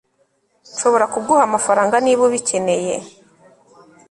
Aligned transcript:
Nshobora 0.73 1.05
kuguha 1.13 1.41
amafaranga 1.47 1.95
niba 2.05 2.21
ubikeneye 2.27 2.95